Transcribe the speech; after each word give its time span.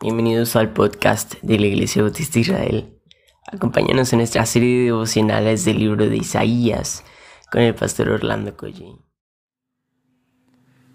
Bienvenidos 0.00 0.54
al 0.54 0.72
podcast 0.72 1.34
de 1.42 1.58
la 1.58 1.66
Iglesia 1.66 2.02
Bautista 2.02 2.38
Israel. 2.38 3.00
Acompáñanos 3.50 4.12
en 4.12 4.20
nuestra 4.20 4.46
serie 4.46 4.78
de 4.78 4.84
devocionales 4.84 5.64
del 5.64 5.80
libro 5.80 6.08
de 6.08 6.18
Isaías 6.18 7.02
con 7.50 7.62
el 7.62 7.74
pastor 7.74 8.10
Orlando 8.10 8.56
Collín. 8.56 9.00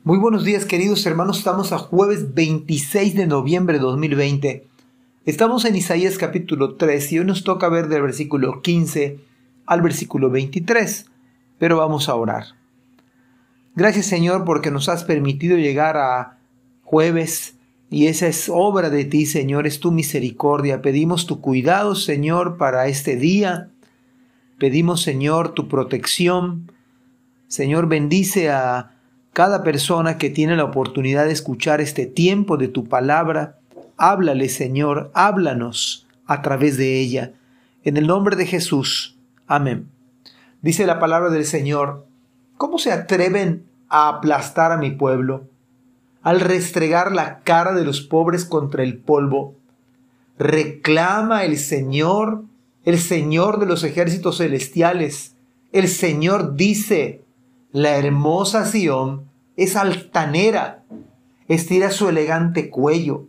Muy 0.06 0.18
buenos 0.20 0.46
días 0.46 0.64
queridos 0.64 1.06
hermanos, 1.06 1.40
estamos 1.40 1.74
a 1.74 1.80
jueves 1.80 2.34
26 2.34 3.16
de 3.16 3.28
noviembre 3.28 3.78
de 3.78 3.84
2020. 3.84 4.68
Estamos 5.26 5.66
en 5.66 5.76
Isaías 5.76 6.18
capítulo 6.18 6.78
3 6.78 7.12
y 7.12 7.20
hoy 7.20 7.26
nos 7.26 7.44
toca 7.44 7.68
ver 7.68 7.90
del 7.90 8.04
versículo 8.04 8.62
15 8.62 9.20
al 9.66 9.82
versículo 9.82 10.30
23, 10.30 11.12
pero 11.60 11.76
vamos 11.76 12.08
a 12.08 12.16
orar. 12.16 12.46
Gracias 13.76 14.06
Señor 14.06 14.46
porque 14.46 14.72
nos 14.72 14.88
has 14.88 15.04
permitido 15.04 15.58
llegar 15.58 15.98
a 15.98 16.40
jueves 16.84 17.58
y 17.94 18.08
esa 18.08 18.26
es 18.26 18.50
obra 18.52 18.90
de 18.90 19.06
ti 19.06 19.28
Señor, 19.28 19.68
es 19.68 19.80
tu 19.80 19.92
misericordia. 19.92 20.82
Pedimos 20.82 21.28
tu 21.28 21.42
cuidado 21.42 21.94
Señor 21.94 22.58
para 22.58 22.88
este 22.88 23.18
día. 23.18 23.70
Pedimos 24.58 25.04
Señor 25.04 25.54
tu 25.54 25.68
protección. 25.68 26.72
Señor 27.48 27.88
bendice 27.88 28.50
a 28.50 28.96
cada 29.32 29.62
persona 29.62 30.18
que 30.18 30.32
tiene 30.32 30.56
la 30.56 30.64
oportunidad 30.64 31.26
de 31.26 31.34
escuchar 31.34 31.82
este 31.82 32.08
tiempo 32.08 32.58
de 32.58 32.68
tu 32.68 32.86
palabra. 32.86 33.60
Háblale 33.98 34.50
Señor, 34.50 35.12
háblanos 35.14 36.08
a 36.26 36.42
través 36.42 36.78
de 36.78 37.00
ella. 37.00 37.34
En 37.84 37.98
el 37.98 38.08
nombre 38.08 38.36
de 38.36 38.48
Jesús. 38.48 39.20
Amén. 39.46 39.88
Dice 40.64 40.88
la 40.88 41.00
palabra 41.00 41.30
del 41.30 41.46
Señor. 41.46 42.08
¿Cómo 42.58 42.80
se 42.80 42.92
atreven 42.92 43.66
a 43.88 44.10
aplastar 44.10 44.72
a 44.72 44.78
mi 44.78 44.90
pueblo? 44.90 45.53
Al 46.24 46.40
restregar 46.40 47.12
la 47.12 47.42
cara 47.42 47.74
de 47.74 47.86
los 47.86 48.02
pobres 48.02 48.46
contra 48.46 48.84
el 48.84 48.98
polvo. 48.98 49.56
Reclama 50.40 51.44
el 51.44 51.58
Señor, 51.58 52.44
el 52.86 52.98
Señor 52.98 53.60
de 53.60 53.66
los 53.66 53.84
ejércitos 53.84 54.38
celestiales. 54.38 55.36
El 55.72 55.88
Señor 55.88 56.56
dice, 56.56 57.24
la 57.72 57.98
hermosa 57.98 58.66
Sión 58.66 59.26
es 59.58 59.76
altanera, 59.76 60.84
estira 61.48 61.92
su 61.92 62.10
elegante 62.10 62.70
cuello, 62.70 63.28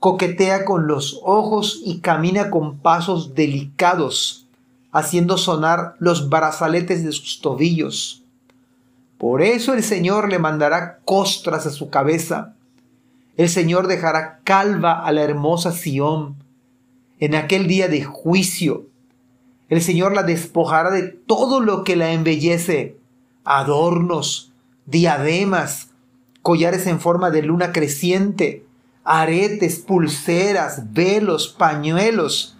coquetea 0.00 0.64
con 0.64 0.86
los 0.86 1.20
ojos 1.22 1.80
y 1.84 2.00
camina 2.00 2.50
con 2.50 2.78
pasos 2.78 3.34
delicados, 3.34 4.46
haciendo 4.92 5.38
sonar 5.38 5.94
los 5.98 6.28
brazaletes 6.28 7.04
de 7.04 7.12
sus 7.12 7.40
tobillos. 7.40 8.23
Por 9.18 9.42
eso 9.42 9.74
el 9.74 9.82
Señor 9.82 10.28
le 10.28 10.38
mandará 10.38 10.98
costras 11.04 11.66
a 11.66 11.70
su 11.70 11.90
cabeza. 11.90 12.54
El 13.36 13.48
Señor 13.48 13.86
dejará 13.86 14.40
calva 14.44 15.04
a 15.04 15.12
la 15.12 15.22
hermosa 15.22 15.72
Sión 15.72 16.36
en 17.20 17.34
aquel 17.34 17.66
día 17.66 17.88
de 17.88 18.04
juicio. 18.04 18.86
El 19.68 19.80
Señor 19.80 20.14
la 20.14 20.22
despojará 20.22 20.90
de 20.90 21.02
todo 21.02 21.60
lo 21.60 21.84
que 21.84 21.96
la 21.96 22.12
embellece, 22.12 22.98
adornos, 23.44 24.52
diademas, 24.86 25.90
collares 26.42 26.86
en 26.86 27.00
forma 27.00 27.30
de 27.30 27.42
luna 27.42 27.72
creciente, 27.72 28.66
aretes, 29.04 29.78
pulseras, 29.78 30.92
velos, 30.92 31.48
pañuelos, 31.48 32.56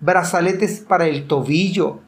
brazaletes 0.00 0.80
para 0.80 1.06
el 1.06 1.26
tobillo, 1.26 2.00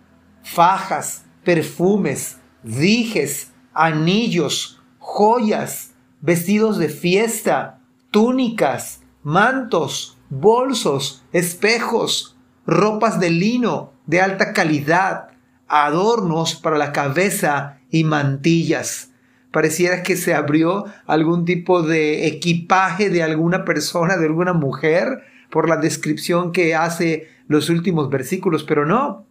fajas, 0.43 1.25
perfumes, 1.45 2.39
dijes, 2.63 3.53
anillos, 3.79 4.81
joyas, 4.99 5.95
vestidos 6.21 6.79
de 6.79 6.89
fiesta, 6.89 7.79
túnicas, 8.11 9.03
mantos, 9.23 10.19
bolsos, 10.31 11.25
espejos, 11.33 12.37
ropas 12.67 13.21
de 13.21 13.31
lino 13.31 13.93
de 14.07 14.21
alta 14.21 14.53
calidad, 14.53 15.29
adornos 15.69 16.57
para 16.57 16.77
la 16.77 16.93
cabeza 16.93 17.79
y 17.91 18.03
mantillas. 18.03 19.13
Pareciera 19.53 20.03
que 20.03 20.17
se 20.17 20.35
abrió 20.35 20.87
algún 21.07 21.45
tipo 21.45 21.83
de 21.83 22.27
equipaje 22.27 23.11
de 23.11 23.23
alguna 23.23 23.65
persona, 23.65 24.17
de 24.17 24.27
alguna 24.27 24.55
mujer, 24.55 25.23
por 25.51 25.69
la 25.69 25.77
descripción 25.77 26.53
que 26.53 26.75
hace 26.75 27.29
los 27.47 27.71
últimos 27.71 28.11
versículos, 28.11 28.65
pero 28.65 28.85
no. 28.85 29.27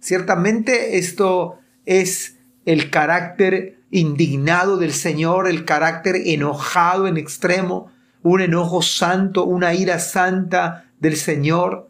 Ciertamente 0.00 0.98
esto 0.98 1.58
es 1.86 2.38
el 2.66 2.90
carácter 2.90 3.77
indignado 3.90 4.76
del 4.76 4.92
Señor, 4.92 5.48
el 5.48 5.64
carácter 5.64 6.16
enojado 6.16 7.06
en 7.06 7.16
extremo, 7.16 7.90
un 8.22 8.40
enojo 8.40 8.82
santo, 8.82 9.44
una 9.44 9.74
ira 9.74 9.98
santa 9.98 10.84
del 11.00 11.16
Señor. 11.16 11.88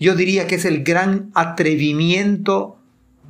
Yo 0.00 0.14
diría 0.14 0.46
que 0.46 0.54
es 0.54 0.64
el 0.64 0.84
gran 0.84 1.30
atrevimiento 1.34 2.78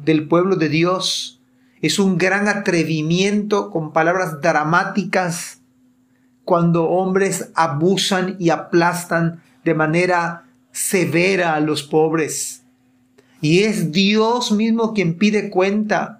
del 0.04 0.28
pueblo 0.28 0.56
de 0.56 0.68
Dios. 0.68 1.40
Es 1.80 1.98
un 1.98 2.18
gran 2.18 2.48
atrevimiento 2.48 3.70
con 3.70 3.92
palabras 3.92 4.40
dramáticas 4.40 5.60
cuando 6.44 6.84
hombres 6.84 7.50
abusan 7.54 8.36
y 8.38 8.50
aplastan 8.50 9.42
de 9.64 9.74
manera 9.74 10.44
severa 10.72 11.54
a 11.54 11.60
los 11.60 11.82
pobres. 11.82 12.62
Y 13.40 13.60
es 13.60 13.92
Dios 13.92 14.52
mismo 14.52 14.94
quien 14.94 15.16
pide 15.16 15.50
cuenta 15.50 16.17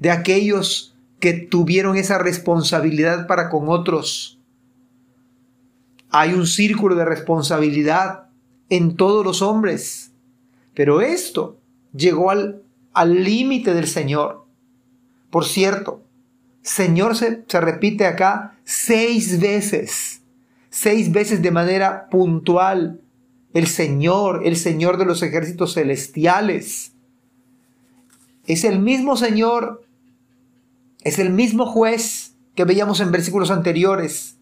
de 0.00 0.10
aquellos 0.10 0.96
que 1.20 1.34
tuvieron 1.34 1.96
esa 1.96 2.18
responsabilidad 2.18 3.26
para 3.28 3.48
con 3.50 3.68
otros. 3.68 4.38
Hay 6.10 6.32
un 6.32 6.46
círculo 6.46 6.96
de 6.96 7.04
responsabilidad 7.04 8.24
en 8.70 8.96
todos 8.96 9.24
los 9.24 9.42
hombres, 9.42 10.10
pero 10.74 11.02
esto 11.02 11.58
llegó 11.92 12.30
al 12.30 13.24
límite 13.24 13.74
del 13.74 13.86
Señor. 13.86 14.46
Por 15.28 15.44
cierto, 15.44 16.02
Señor 16.62 17.16
se, 17.16 17.44
se 17.46 17.60
repite 17.60 18.06
acá 18.06 18.58
seis 18.64 19.38
veces, 19.40 20.22
seis 20.70 21.12
veces 21.12 21.42
de 21.42 21.50
manera 21.50 22.08
puntual. 22.10 23.00
El 23.52 23.66
Señor, 23.66 24.42
el 24.44 24.56
Señor 24.56 24.96
de 24.96 25.04
los 25.04 25.22
ejércitos 25.22 25.74
celestiales. 25.74 26.92
Es 28.46 28.64
el 28.64 28.78
mismo 28.78 29.16
Señor 29.16 29.84
es 31.02 31.18
el 31.18 31.30
mismo 31.30 31.66
juez 31.66 32.34
que 32.54 32.64
veíamos 32.64 33.00
en 33.00 33.10
versículos 33.10 33.50
anteriores, 33.50 34.36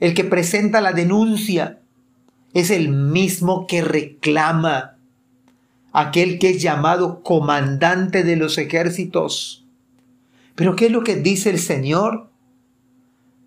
el 0.00 0.14
que 0.14 0.24
presenta 0.24 0.80
la 0.80 0.92
denuncia, 0.92 1.80
es 2.52 2.70
el 2.70 2.88
mismo 2.88 3.66
que 3.66 3.82
reclama, 3.82 4.96
aquel 5.92 6.38
que 6.38 6.50
es 6.50 6.62
llamado 6.62 7.22
comandante 7.22 8.24
de 8.24 8.36
los 8.36 8.58
ejércitos. 8.58 9.64
Pero 10.54 10.76
¿qué 10.76 10.86
es 10.86 10.92
lo 10.92 11.04
que 11.04 11.16
dice 11.16 11.50
el 11.50 11.58
Señor? 11.58 12.30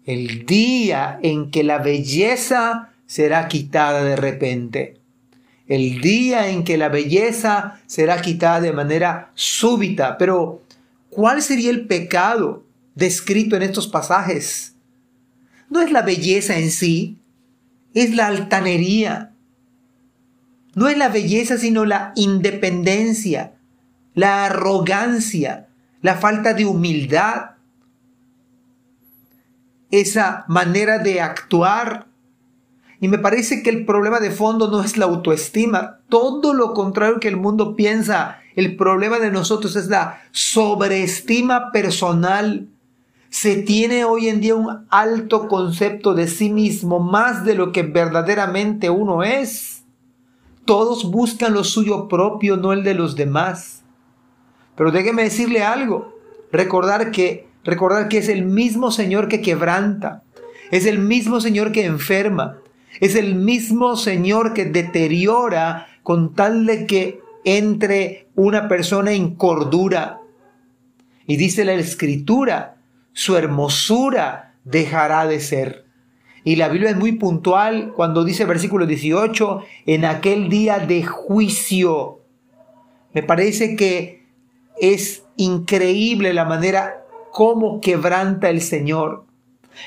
El 0.06 0.46
día 0.46 1.20
en 1.22 1.52
que 1.52 1.64
la 1.64 1.80
belleza 1.80 2.92
será 3.06 3.48
quitada 3.48 4.04
de 4.04 4.16
repente. 4.16 5.00
El 5.68 6.02
día 6.02 6.50
en 6.50 6.64
que 6.64 6.78
la 6.78 6.90
belleza 6.90 7.80
será 7.86 8.22
quitada 8.22 8.62
de 8.62 8.74
manera 8.74 9.32
súbita. 9.36 10.18
Pero 10.18 10.64
¿Cuál 11.20 11.42
sería 11.42 11.70
el 11.70 11.86
pecado 11.86 12.66
descrito 12.96 13.58
en 13.58 13.62
estos 13.62 13.90
pasajes? 13.90 14.78
No 15.70 15.82
es 15.82 15.92
la 15.92 16.02
belleza 16.02 16.58
en 16.58 16.72
sí, 16.72 17.20
es 17.94 18.16
la 18.16 18.28
altanería. 18.28 19.36
No 20.76 20.88
es 20.88 20.98
la 20.98 21.10
belleza, 21.10 21.58
sino 21.58 21.84
la 21.84 22.14
independencia, 22.16 23.60
la 24.14 24.46
arrogancia, 24.46 25.68
la 26.02 26.16
falta 26.16 26.54
de 26.54 26.66
humildad, 26.66 27.58
esa 29.92 30.46
manera 30.48 31.00
de 31.00 31.20
actuar. 31.20 32.08
Y 33.02 33.10
me 33.10 33.18
parece 33.18 33.62
que 33.62 33.72
el 33.72 33.86
problema 33.86 34.22
de 34.22 34.32
fondo 34.32 34.72
no 34.72 34.82
es 34.82 34.96
la 34.96 35.04
autoestima, 35.04 36.00
todo 36.08 36.54
lo 36.54 36.74
contrario 36.74 37.20
que 37.20 37.28
el 37.28 37.36
mundo 37.36 37.76
piensa 37.76 38.39
el 38.56 38.76
problema 38.76 39.20
de 39.20 39.32
nosotros 39.32 39.76
es 39.76 39.88
la 39.88 40.22
sobreestima 40.32 41.72
personal. 41.72 42.68
Se 43.30 43.58
tiene 43.58 44.06
hoy 44.06 44.28
en 44.28 44.42
día 44.42 44.56
un 44.56 44.86
alto 44.90 45.48
concepto 45.48 46.14
de 46.16 46.28
sí 46.28 46.50
mismo, 46.50 47.00
más 47.00 47.46
de 47.46 47.56
lo 47.56 47.72
que 47.72 47.84
verdaderamente 47.84 48.90
uno 48.90 49.24
es. 49.24 49.84
Todos 50.66 51.10
buscan 51.10 51.54
lo 51.54 51.64
suyo 51.64 52.08
propio, 52.08 52.58
no 52.58 52.74
el 52.74 52.84
de 52.84 52.96
los 52.96 53.16
demás. 53.16 53.84
Pero 54.76 54.92
déjeme 54.92 55.24
decirle 55.24 55.64
algo. 55.64 56.18
Recordar 56.52 57.12
que, 57.12 57.48
recordar 57.64 58.08
que 58.08 58.18
es 58.18 58.30
el 58.30 58.46
mismo 58.46 58.92
Señor 58.92 59.28
que 59.28 59.42
quebranta. 59.42 60.24
Es 60.72 60.86
el 60.86 61.00
mismo 61.00 61.42
Señor 61.42 61.72
que 61.72 61.86
enferma. 61.86 62.58
Es 63.00 63.16
el 63.16 63.36
mismo 63.36 63.96
Señor 63.96 64.54
que 64.54 64.66
deteriora 64.66 65.88
con 66.04 66.34
tal 66.34 66.66
de 66.66 66.88
que 66.88 67.22
entre 67.46 68.28
una 68.36 68.68
persona 68.68 69.12
en 69.12 69.36
cordura. 69.36 70.22
Y 71.26 71.38
dice 71.38 71.66
la 71.66 71.74
escritura, 71.74 72.78
su 73.14 73.38
hermosura 73.38 74.56
dejará 74.64 75.28
de 75.28 75.40
ser. 75.40 75.86
Y 76.44 76.56
la 76.56 76.70
Biblia 76.70 76.92
es 76.92 76.98
muy 76.98 77.14
puntual 77.14 77.94
cuando 77.96 78.24
dice 78.24 78.46
versículo 78.46 78.86
18, 78.86 79.64
en 79.86 80.06
aquel 80.06 80.50
día 80.50 80.80
de 80.80 81.04
juicio. 81.04 82.22
Me 83.14 83.24
parece 83.24 83.76
que 83.76 84.24
es 84.80 85.24
increíble 85.36 86.34
la 86.34 86.46
manera 86.46 87.04
como 87.32 87.82
quebranta 87.82 88.50
el 88.50 88.62
Señor. 88.62 89.26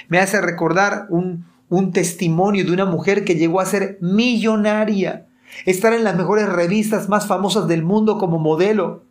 Me 0.08 0.18
hace 0.18 0.40
recordar 0.40 1.06
un, 1.08 1.46
un 1.68 1.92
testimonio 1.92 2.64
de 2.64 2.72
una 2.72 2.84
mujer 2.84 3.24
que 3.24 3.34
llegó 3.34 3.60
a 3.60 3.66
ser 3.66 3.98
millonaria, 4.00 5.26
estar 5.66 5.92
en 5.92 6.04
las 6.04 6.16
mejores 6.16 6.48
revistas 6.48 7.08
más 7.08 7.26
famosas 7.26 7.68
del 7.68 7.82
mundo 7.82 8.18
como 8.18 8.38
modelo, 8.38 9.04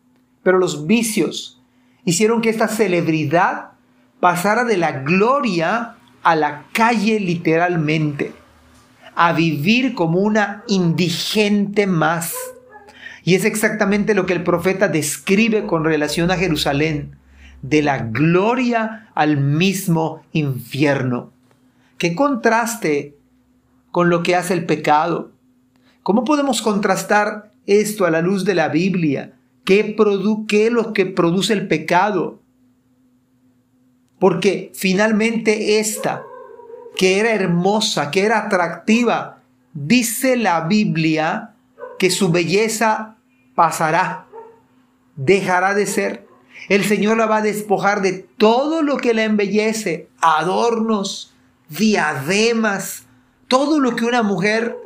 pero 0.44 0.58
los 0.58 0.88
vicios 0.88 1.62
hicieron 2.06 2.42
que 2.42 2.50
esta 2.50 2.68
celebridad 2.68 3.72
pasara 4.20 4.64
de 4.64 4.78
la 4.78 4.92
gloria 4.92 5.96
a 6.24 6.36
la 6.36 6.66
calle 6.74 7.20
literalmente, 7.20 8.34
a 9.16 9.34
vivir 9.34 9.94
como 9.94 10.20
una 10.20 10.64
indigente 10.68 11.88
más. 11.88 12.34
Y 13.24 13.36
es 13.36 13.46
exactamente 13.46 14.14
lo 14.14 14.26
que 14.26 14.34
el 14.34 14.44
profeta 14.44 14.88
describe 14.88 15.66
con 15.66 15.84
relación 15.84 16.32
a 16.32 16.38
Jerusalén, 16.38 17.16
de 17.62 17.84
la 17.84 18.00
gloria 18.00 19.10
al 19.14 19.38
mismo 19.38 20.24
infierno. 20.32 21.32
¿Qué 21.98 22.16
contraste 22.16 23.16
con 23.92 24.10
lo 24.10 24.24
que 24.24 24.36
hace 24.36 24.54
el 24.54 24.66
pecado? 24.66 25.32
¿Cómo 26.04 26.24
podemos 26.24 26.62
contrastar 26.62 27.52
esto 27.68 28.06
a 28.06 28.12
la 28.12 28.22
luz 28.22 28.44
de 28.44 28.56
la 28.56 28.70
Biblia? 28.70 29.34
¿Qué, 29.66 29.96
qué 30.48 30.68
es 30.68 30.72
lo 30.72 30.94
que 30.94 31.06
produce 31.06 31.54
el 31.54 31.68
pecado? 31.68 32.40
Porque 34.20 34.72
finalmente 34.74 35.80
esta, 35.80 36.24
que 36.96 37.20
era 37.20 37.34
hermosa, 37.34 38.10
que 38.10 38.24
era 38.24 38.40
atractiva, 38.40 39.42
dice 39.74 40.38
la 40.38 40.62
Biblia 40.62 41.54
que 42.00 42.10
su 42.10 42.32
belleza 42.32 43.18
pasará, 43.54 44.26
dejará 45.16 45.76
de 45.76 45.86
ser. 45.86 46.28
El 46.68 46.84
Señor 46.84 47.18
la 47.18 47.28
va 47.28 47.38
a 47.38 47.42
despojar 47.44 48.02
de 48.02 48.26
todo 48.38 48.82
lo 48.82 48.98
que 48.98 49.14
la 49.14 49.24
embellece, 49.24 50.10
adornos, 50.20 51.34
diademas, 51.70 53.06
todo 53.48 53.80
lo 53.80 53.96
que 53.96 54.06
una 54.06 54.24
mujer 54.24 54.78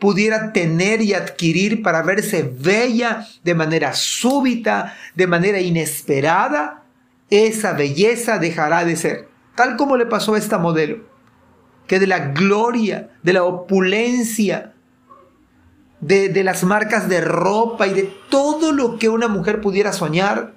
pudiera 0.00 0.52
tener 0.52 1.00
y 1.00 1.14
adquirir 1.14 1.82
para 1.82 2.02
verse 2.02 2.42
bella 2.42 3.26
de 3.42 3.54
manera 3.54 3.94
súbita, 3.94 4.94
de 5.14 5.26
manera 5.26 5.60
inesperada, 5.60 6.82
esa 7.30 7.72
belleza 7.72 8.38
dejará 8.38 8.84
de 8.84 8.96
ser, 8.96 9.28
tal 9.54 9.76
como 9.76 9.96
le 9.96 10.06
pasó 10.06 10.34
a 10.34 10.38
esta 10.38 10.58
modelo, 10.58 11.04
que 11.86 11.98
de 11.98 12.06
la 12.06 12.28
gloria, 12.28 13.10
de 13.22 13.32
la 13.32 13.44
opulencia, 13.44 14.74
de, 16.00 16.28
de 16.28 16.44
las 16.44 16.62
marcas 16.62 17.08
de 17.08 17.20
ropa 17.20 17.86
y 17.86 17.94
de 17.94 18.12
todo 18.28 18.72
lo 18.72 18.98
que 18.98 19.08
una 19.08 19.28
mujer 19.28 19.60
pudiera 19.60 19.92
soñar, 19.92 20.54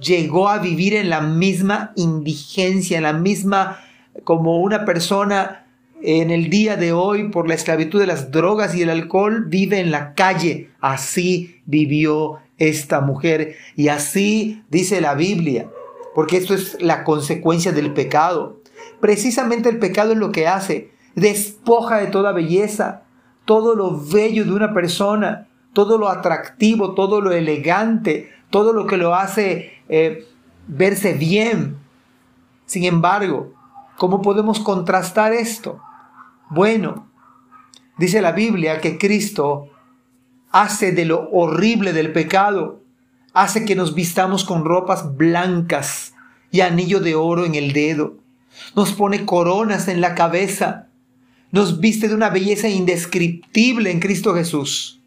llegó 0.00 0.48
a 0.48 0.58
vivir 0.58 0.94
en 0.94 1.10
la 1.10 1.20
misma 1.20 1.92
indigencia, 1.96 2.96
en 2.96 3.04
la 3.04 3.12
misma, 3.12 3.78
como 4.24 4.60
una 4.60 4.84
persona 4.84 5.63
en 6.02 6.30
el 6.30 6.50
día 6.50 6.76
de 6.76 6.92
hoy 6.92 7.28
por 7.28 7.48
la 7.48 7.54
esclavitud 7.54 8.00
de 8.00 8.06
las 8.06 8.30
drogas 8.30 8.74
y 8.74 8.82
el 8.82 8.90
alcohol 8.90 9.46
vive 9.46 9.80
en 9.80 9.90
la 9.90 10.14
calle. 10.14 10.70
Así 10.80 11.60
vivió 11.66 12.38
esta 12.58 13.00
mujer 13.00 13.56
y 13.74 13.88
así 13.88 14.62
dice 14.70 15.00
la 15.00 15.14
Biblia 15.14 15.68
porque 16.14 16.36
esto 16.36 16.54
es 16.54 16.80
la 16.80 17.04
consecuencia 17.04 17.72
del 17.72 17.92
pecado. 17.92 18.60
Precisamente 19.00 19.68
el 19.68 19.78
pecado 19.78 20.12
es 20.12 20.18
lo 20.18 20.30
que 20.30 20.46
hace, 20.46 20.90
despoja 21.14 21.98
de 21.98 22.06
toda 22.06 22.32
belleza, 22.32 23.02
todo 23.44 23.74
lo 23.74 24.00
bello 24.00 24.44
de 24.44 24.52
una 24.52 24.72
persona, 24.72 25.48
todo 25.72 25.98
lo 25.98 26.08
atractivo, 26.08 26.94
todo 26.94 27.20
lo 27.20 27.32
elegante, 27.32 28.30
todo 28.50 28.72
lo 28.72 28.86
que 28.86 28.96
lo 28.96 29.14
hace 29.14 29.72
eh, 29.88 30.26
verse 30.68 31.12
bien. 31.14 31.76
Sin 32.64 32.84
embargo, 32.84 33.52
¿cómo 33.96 34.22
podemos 34.22 34.60
contrastar 34.60 35.32
esto? 35.32 35.80
Bueno, 36.50 37.08
dice 37.98 38.20
la 38.20 38.32
Biblia 38.32 38.80
que 38.80 38.98
Cristo 38.98 39.68
hace 40.50 40.92
de 40.92 41.04
lo 41.04 41.28
horrible 41.30 41.92
del 41.92 42.12
pecado 42.12 42.84
hace 43.34 43.64
que 43.64 43.74
nos 43.74 43.94
vistamos 43.94 44.44
con 44.44 44.64
ropas 44.64 45.16
blancas 45.16 46.14
y 46.50 46.60
anillo 46.60 47.00
de 47.00 47.16
oro 47.16 47.44
en 47.44 47.56
el 47.56 47.72
dedo. 47.72 48.16
Nos 48.76 48.92
pone 48.92 49.26
coronas 49.26 49.88
en 49.88 50.00
la 50.00 50.14
cabeza. 50.14 50.86
Nos 51.50 51.80
viste 51.80 52.08
de 52.08 52.14
una 52.14 52.30
belleza 52.30 52.68
indescriptible 52.68 53.90
en 53.90 54.00
Cristo 54.00 54.34
Jesús. 54.34 55.00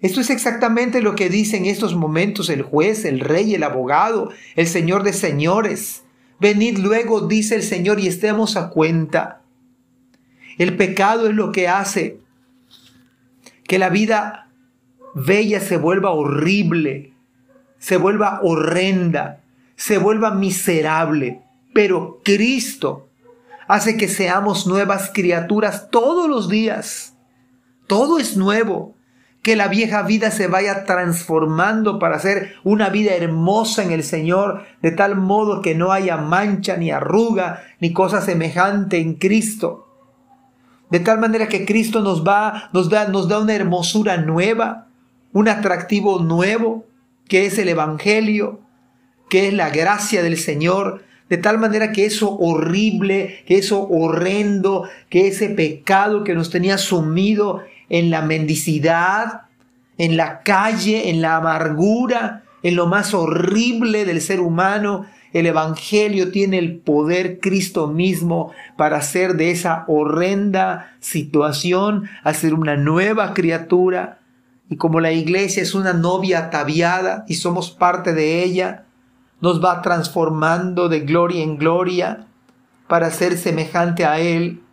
Esto 0.00 0.20
es 0.20 0.30
exactamente 0.30 1.00
lo 1.00 1.14
que 1.14 1.30
dice 1.30 1.56
en 1.56 1.66
estos 1.66 1.94
momentos 1.94 2.50
el 2.50 2.62
juez, 2.62 3.04
el 3.04 3.20
rey, 3.20 3.54
el 3.54 3.62
abogado, 3.62 4.30
el 4.56 4.66
señor 4.66 5.02
de 5.02 5.12
señores. 5.12 6.03
Venid 6.44 6.76
luego, 6.76 7.22
dice 7.26 7.54
el 7.54 7.62
Señor, 7.62 8.00
y 8.00 8.06
estemos 8.06 8.58
a 8.58 8.68
cuenta. 8.68 9.40
El 10.58 10.76
pecado 10.76 11.26
es 11.26 11.34
lo 11.34 11.52
que 11.52 11.68
hace 11.68 12.20
que 13.66 13.78
la 13.78 13.88
vida 13.88 14.50
bella 15.14 15.58
se 15.60 15.78
vuelva 15.78 16.10
horrible, 16.10 17.14
se 17.78 17.96
vuelva 17.96 18.40
horrenda, 18.42 19.40
se 19.76 19.96
vuelva 19.96 20.32
miserable. 20.32 21.40
Pero 21.72 22.20
Cristo 22.22 23.08
hace 23.66 23.96
que 23.96 24.08
seamos 24.08 24.66
nuevas 24.66 25.12
criaturas 25.14 25.88
todos 25.90 26.28
los 26.28 26.50
días. 26.50 27.16
Todo 27.86 28.18
es 28.18 28.36
nuevo. 28.36 28.94
Que 29.44 29.56
la 29.56 29.68
vieja 29.68 30.02
vida 30.02 30.30
se 30.30 30.46
vaya 30.46 30.84
transformando 30.84 31.98
para 31.98 32.18
ser 32.18 32.54
una 32.64 32.88
vida 32.88 33.14
hermosa 33.14 33.84
en 33.84 33.92
el 33.92 34.02
Señor, 34.02 34.64
de 34.80 34.90
tal 34.90 35.16
modo 35.16 35.60
que 35.60 35.74
no 35.74 35.92
haya 35.92 36.16
mancha, 36.16 36.78
ni 36.78 36.90
arruga, 36.90 37.62
ni 37.78 37.92
cosa 37.92 38.22
semejante 38.22 38.98
en 38.98 39.14
Cristo. 39.14 39.86
De 40.88 40.98
tal 40.98 41.18
manera 41.18 41.46
que 41.46 41.66
Cristo 41.66 42.00
nos 42.00 42.26
va, 42.26 42.70
nos 42.72 42.88
da, 42.88 43.06
nos 43.08 43.28
da 43.28 43.38
una 43.38 43.54
hermosura 43.54 44.16
nueva, 44.16 44.86
un 45.34 45.48
atractivo 45.48 46.20
nuevo, 46.20 46.86
que 47.28 47.44
es 47.44 47.58
el 47.58 47.68
Evangelio, 47.68 48.60
que 49.28 49.48
es 49.48 49.52
la 49.52 49.68
gracia 49.68 50.22
del 50.22 50.38
Señor, 50.38 51.04
de 51.28 51.36
tal 51.36 51.58
manera 51.58 51.92
que 51.92 52.06
eso 52.06 52.34
horrible, 52.36 53.42
que 53.46 53.58
eso 53.58 53.86
horrendo, 53.88 54.88
que 55.10 55.28
ese 55.28 55.50
pecado 55.50 56.24
que 56.24 56.34
nos 56.34 56.48
tenía 56.48 56.78
sumido 56.78 57.62
en 57.88 58.10
la 58.10 58.22
mendicidad, 58.22 59.42
en 59.98 60.16
la 60.16 60.40
calle, 60.40 61.10
en 61.10 61.20
la 61.22 61.36
amargura, 61.36 62.42
en 62.62 62.76
lo 62.76 62.86
más 62.86 63.14
horrible 63.14 64.04
del 64.04 64.20
ser 64.20 64.40
humano, 64.40 65.06
el 65.32 65.46
Evangelio 65.46 66.30
tiene 66.30 66.58
el 66.58 66.76
poder 66.76 67.40
Cristo 67.40 67.88
mismo 67.88 68.52
para 68.76 68.98
hacer 68.98 69.34
de 69.34 69.50
esa 69.50 69.84
horrenda 69.88 70.94
situación, 71.00 72.08
hacer 72.22 72.54
una 72.54 72.76
nueva 72.76 73.34
criatura, 73.34 74.20
y 74.70 74.76
como 74.76 75.00
la 75.00 75.12
iglesia 75.12 75.62
es 75.62 75.74
una 75.74 75.92
novia 75.92 76.38
ataviada 76.38 77.24
y 77.28 77.34
somos 77.34 77.70
parte 77.70 78.14
de 78.14 78.42
ella, 78.42 78.84
nos 79.40 79.62
va 79.62 79.82
transformando 79.82 80.88
de 80.88 81.00
gloria 81.00 81.42
en 81.42 81.58
gloria 81.58 82.26
para 82.88 83.10
ser 83.10 83.36
semejante 83.36 84.06
a 84.06 84.18
Él 84.18 84.63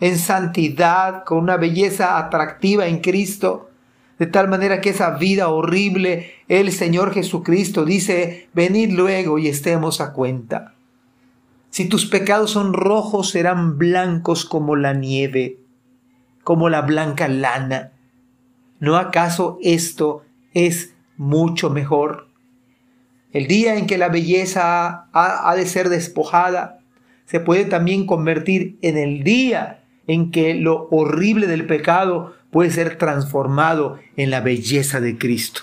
en 0.00 0.18
santidad, 0.18 1.24
con 1.24 1.38
una 1.38 1.56
belleza 1.56 2.18
atractiva 2.18 2.86
en 2.86 3.00
Cristo, 3.00 3.70
de 4.18 4.26
tal 4.26 4.48
manera 4.48 4.80
que 4.80 4.90
esa 4.90 5.10
vida 5.10 5.48
horrible, 5.48 6.32
el 6.48 6.72
Señor 6.72 7.12
Jesucristo 7.12 7.84
dice, 7.84 8.48
venid 8.52 8.92
luego 8.92 9.38
y 9.38 9.48
estemos 9.48 10.00
a 10.00 10.12
cuenta. 10.12 10.74
Si 11.70 11.88
tus 11.88 12.06
pecados 12.06 12.52
son 12.52 12.72
rojos, 12.72 13.30
serán 13.30 13.78
blancos 13.78 14.44
como 14.44 14.76
la 14.76 14.92
nieve, 14.92 15.58
como 16.44 16.68
la 16.68 16.82
blanca 16.82 17.26
lana. 17.26 17.90
¿No 18.78 18.96
acaso 18.96 19.58
esto 19.62 20.22
es 20.52 20.94
mucho 21.16 21.70
mejor? 21.70 22.28
El 23.32 23.48
día 23.48 23.76
en 23.76 23.88
que 23.88 23.98
la 23.98 24.08
belleza 24.08 25.08
ha, 25.12 25.54
de 25.56 25.66
ser 25.66 25.88
despojada, 25.88 26.78
se 27.24 27.40
puede 27.40 27.64
también 27.64 28.06
convertir 28.06 28.78
en 28.80 28.96
el 28.96 29.24
día 29.24 29.83
en 30.06 30.30
que 30.30 30.54
lo 30.54 30.88
horrible 30.90 31.46
del 31.46 31.66
pecado 31.66 32.34
puede 32.50 32.70
ser 32.70 32.98
transformado 32.98 33.98
en 34.16 34.30
la 34.30 34.40
belleza 34.40 35.00
de 35.00 35.18
Cristo. 35.18 35.62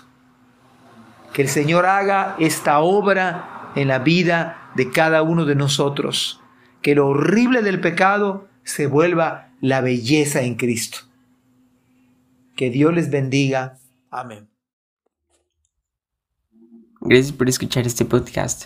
Que 1.33 1.43
el 1.43 1.48
Señor 1.48 1.86
haga 1.86 2.36
esta 2.39 2.79
obra 2.79 3.71
en 3.75 3.88
la 3.88 4.00
vida 4.00 4.71
de 4.75 4.91
cada 4.91 5.21
uno 5.21 5.45
de 5.45 5.55
nosotros. 5.55 6.41
Que 6.81 6.95
lo 6.95 7.07
horrible 7.07 7.62
del 7.62 7.79
pecado 7.79 8.48
se 8.63 8.88
vuelva 8.88 9.50
la 9.62 9.81
belleza 9.81 10.41
en 10.41 10.55
Cristo. 10.55 11.00
Que 12.55 12.69
Dios 12.69 12.93
les 12.93 13.10
bendiga. 13.10 13.77
Amén. 14.10 14.50
Gracias 17.00 17.31
por 17.31 17.48
escuchar 17.48 17.88
este 17.88 18.05
podcast. 18.05 18.65